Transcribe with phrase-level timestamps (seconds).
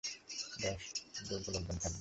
[0.55, 0.81] ব্যস
[1.21, 1.87] যোগ্য লোকজন থাকবে।